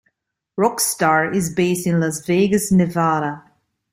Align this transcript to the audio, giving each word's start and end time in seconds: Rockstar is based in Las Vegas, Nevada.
Rockstar 0.59 1.31
is 1.31 1.53
based 1.53 1.85
in 1.85 1.99
Las 1.99 2.25
Vegas, 2.25 2.71
Nevada. 2.71 3.43